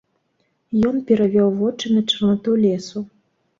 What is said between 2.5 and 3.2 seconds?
лесу.